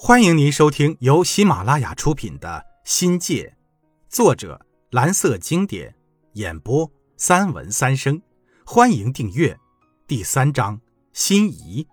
[0.00, 3.42] 欢迎您收听由喜马拉雅出品的《新界》，
[4.08, 5.92] 作者蓝色经典，
[6.34, 8.22] 演播三文三生。
[8.64, 9.58] 欢迎订阅。
[10.06, 10.80] 第三章：
[11.12, 11.84] 心仪。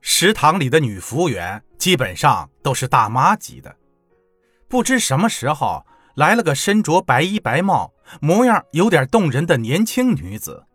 [0.00, 3.76] 食堂里的女服务员基本上都是大妈级的。
[4.66, 5.86] 不知什么时候
[6.16, 10.66] 来了个身着白衣白帽、模样有点动人的年轻女子，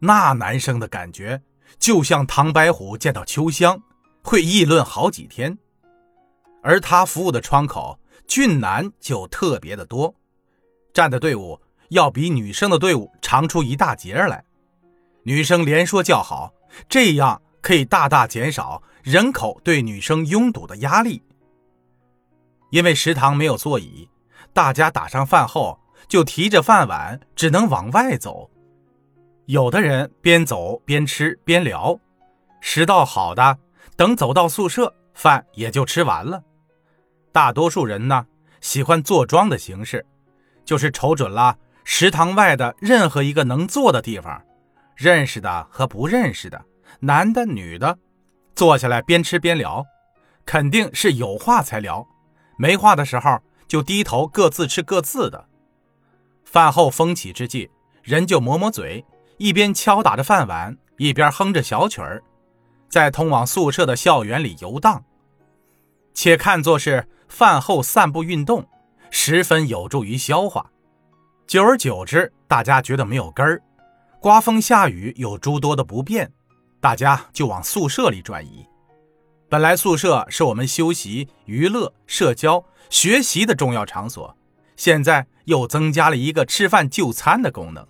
[0.00, 1.42] 那男生的感觉
[1.78, 3.80] 就像唐白虎见到秋香。
[4.28, 5.56] 会议论好几天，
[6.60, 10.12] 而他服务的窗口俊男就特别的多，
[10.92, 14.44] 站的队伍要比女生的队伍长出一大截来，
[15.22, 16.52] 女生连说叫好，
[16.88, 21.22] 这样可以大大减少人口对女生拥堵的压力。
[22.72, 24.08] 因为食堂没有座椅，
[24.52, 28.50] 大家打上饭后就提着饭碗，只能往外走，
[29.44, 31.96] 有的人边走边吃边聊，
[32.60, 33.60] 食道好的。
[33.96, 36.42] 等走到宿舍，饭也就吃完了。
[37.32, 38.26] 大多数人呢
[38.60, 40.04] 喜欢坐庄的形式，
[40.64, 44.42] 就是瞅准了食堂外的任何一个能坐的地方，
[44.94, 46.64] 认识的和不认识的，
[47.00, 47.98] 男的女的，
[48.54, 49.84] 坐下来边吃边聊，
[50.44, 52.06] 肯定是有话才聊，
[52.58, 55.46] 没话的时候就低头各自吃各自的。
[56.44, 57.70] 饭后风起之际，
[58.02, 59.04] 人就抹抹嘴，
[59.38, 62.22] 一边敲打着饭碗，一边哼着小曲儿。
[62.88, 65.04] 在通往宿舍的校园里游荡，
[66.14, 68.66] 且看作是饭后散步运动，
[69.10, 70.70] 十分有助于消化。
[71.46, 73.62] 久而久之，大家觉得没有根儿，
[74.20, 76.32] 刮风下雨有诸多的不便，
[76.80, 78.66] 大家就往宿舍里转移。
[79.48, 84.36] 本来宿舍是我们休息、娱乐、社交、学习的重要场所，
[84.76, 87.86] 现在又增加了一个吃饭就餐的功能。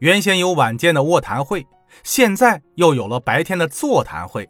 [0.00, 1.66] 原先有晚间的卧谈会。
[2.02, 4.48] 现在又有了白天的座谈会，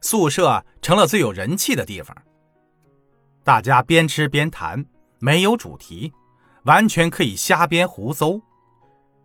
[0.00, 2.16] 宿舍成了最有人气的地方。
[3.42, 4.84] 大家边吃边谈，
[5.18, 6.12] 没有主题，
[6.64, 8.40] 完全可以瞎编胡诌。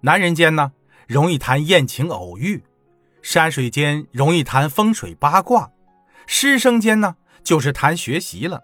[0.02, 0.72] 男人间呢，
[1.08, 2.62] 容易谈艳情偶遇；
[3.22, 5.72] 山水间容易谈风水八卦；
[6.28, 8.64] 师生间呢，就是谈学习了。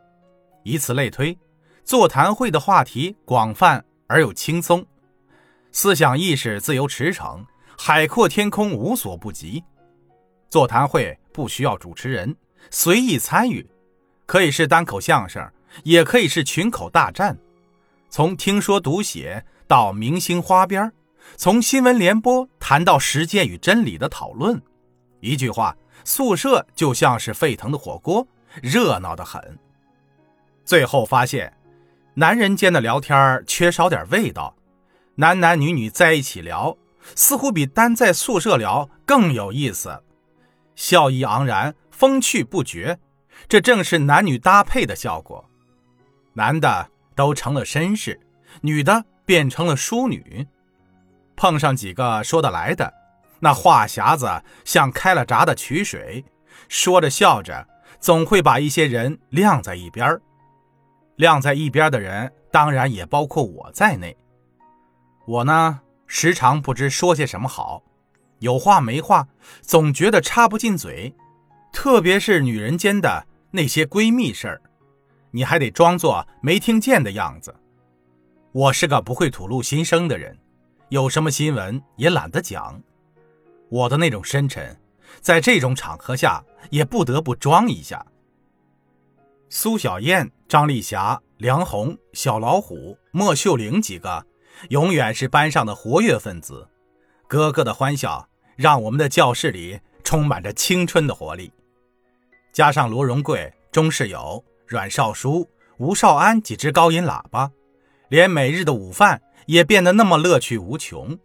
[0.63, 1.37] 以此类推，
[1.83, 4.85] 座谈会的话题广泛而又轻松，
[5.71, 7.45] 思想意识自由驰骋。
[7.77, 9.63] 海阔天空，无所不及。
[10.49, 12.35] 座谈会不需要主持人，
[12.71, 13.67] 随意参与，
[14.25, 15.45] 可以是单口相声，
[15.83, 17.37] 也可以是群口大战。
[18.09, 20.91] 从听说读写到明星花边，
[21.35, 24.61] 从新闻联播谈到实践与真理的讨论，
[25.19, 25.75] 一句话，
[26.05, 28.25] 宿舍就像是沸腾的火锅，
[28.61, 29.59] 热闹的很。
[30.63, 31.51] 最后发现，
[32.13, 34.55] 男人间的聊天缺少点味道，
[35.15, 36.77] 男男女女在一起聊。
[37.13, 40.01] 似乎比单在宿舍聊更有意思，
[40.75, 42.97] 笑意盎然，风趣不绝，
[43.47, 45.45] 这正是男女搭配的效果。
[46.33, 48.19] 男的都成了绅士，
[48.61, 50.47] 女的变成了淑女。
[51.35, 52.93] 碰上几个说得来的，
[53.39, 56.25] 那话匣子像开了闸的曲水，
[56.67, 57.67] 说着笑着，
[57.99, 60.19] 总会把一些人晾在一边
[61.17, 64.17] 晾在一边的人，当然也包括我在内。
[65.25, 65.79] 我呢？
[66.07, 67.83] 时常不知说些什么好，
[68.39, 69.27] 有话没话，
[69.61, 71.13] 总觉得插不进嘴。
[71.73, 74.61] 特别是女人间的那些闺蜜事儿，
[75.31, 77.53] 你还得装作没听见的样子。
[78.51, 80.37] 我是个不会吐露心声的人，
[80.89, 82.81] 有什么新闻也懒得讲。
[83.67, 84.79] 我的那种深沉，
[85.19, 88.05] 在这种场合下也不得不装一下。
[89.49, 94.25] 苏小燕、张丽霞、梁红、小老虎、莫秀玲几个。
[94.69, 96.67] 永远是班上的活跃分子，
[97.27, 101.51] 哥哥的欢笑让我们的教室里充满着青春的活力。
[102.53, 107.51] 加上罗荣贵、钟世友、阮少书、吴少安几只高音喇叭，
[108.09, 111.17] 连每日的午饭也变得那么乐趣无穷。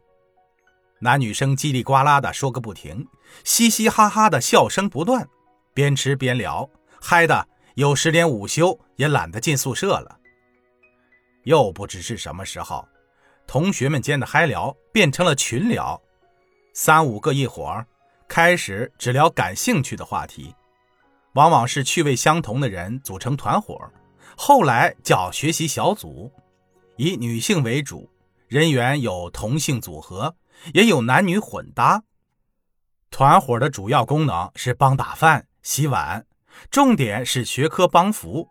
[0.98, 3.06] 男女生叽里呱啦的说个不停，
[3.44, 5.28] 嘻嘻哈哈的笑声不断，
[5.72, 6.68] 边吃边聊，
[7.00, 10.18] 嗨的有时连午休也懒得进宿舍了。
[11.44, 12.86] 又不知是什么时候。
[13.50, 16.00] 同学们间的嗨聊变成了群聊，
[16.72, 17.84] 三五个一伙儿
[18.28, 20.54] 开始只聊感兴趣的话题，
[21.32, 23.76] 往往是趣味相同的人组成团伙，
[24.36, 26.30] 后来叫学习小组，
[26.94, 28.08] 以女性为主，
[28.46, 30.36] 人员有同性组合，
[30.72, 32.04] 也有男女混搭。
[33.10, 36.24] 团伙的主要功能是帮打饭、洗碗，
[36.70, 38.48] 重点是学科帮扶，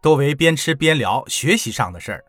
[0.00, 2.24] 多为边吃边聊学习上的事儿。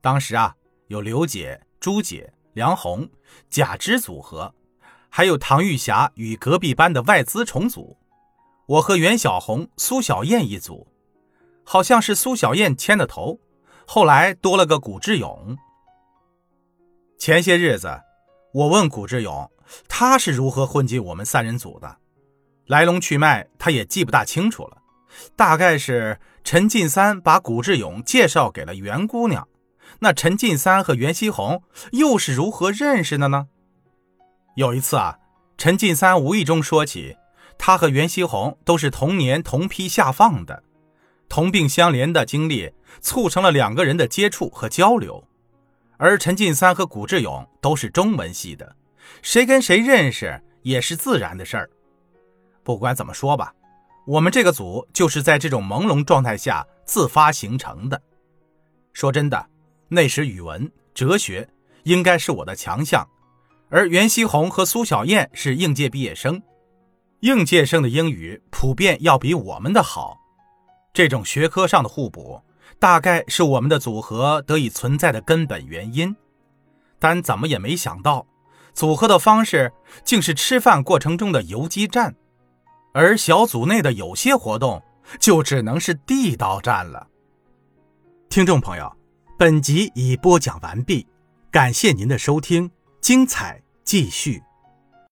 [0.00, 0.54] 当时啊。
[0.88, 3.08] 有刘姐、朱姐、梁红、
[3.50, 4.54] 贾芝组合，
[5.08, 7.96] 还有唐玉霞与隔壁班的外资重组。
[8.66, 10.86] 我和袁小红、苏小燕一组，
[11.64, 13.40] 好像是苏小燕牵的头，
[13.86, 15.56] 后来多了个古志勇。
[17.18, 18.02] 前些日子，
[18.52, 19.50] 我问古志勇，
[19.88, 21.96] 他是如何混进我们三人组的，
[22.66, 24.78] 来龙去脉他也记不大清楚了，
[25.34, 29.48] 大概是陈进三把古志勇介绍给了袁姑娘。
[30.00, 31.62] 那陈进三和袁熙红
[31.92, 33.48] 又是如何认识的呢？
[34.56, 35.18] 有一次啊，
[35.56, 37.16] 陈进三无意中说起，
[37.58, 40.62] 他和袁熙红都是同年同批下放的，
[41.28, 45.26] 同病相怜的经历促成了两个人的接触和交流。
[45.96, 48.76] 而陈进三和古志勇都是中文系的，
[49.22, 51.70] 谁跟谁认识也是自然的事儿。
[52.62, 53.54] 不管怎么说吧，
[54.06, 58.00] 我们这个组就是在这种朦胧状态下自发形成的。
[58.92, 59.46] 说真的。
[59.88, 61.48] 那时语文、哲学
[61.84, 63.06] 应该是我的强项，
[63.68, 66.42] 而袁希红和苏小燕是应届毕业生，
[67.20, 70.18] 应届生的英语普遍要比我们的好。
[70.92, 72.40] 这种学科上的互补，
[72.78, 76.16] 大概是我们的组合得以存在的根本原因。
[76.98, 78.26] 但怎么也没想到，
[78.72, 79.70] 组合的方式
[80.02, 82.16] 竟是吃饭过程中的游击战，
[82.94, 84.82] 而小组内的有些活动
[85.20, 87.06] 就只能是地道战了。
[88.30, 88.95] 听众朋友。
[89.38, 91.06] 本集已播讲完毕，
[91.50, 92.70] 感谢您的收听，
[93.02, 94.42] 精彩继续。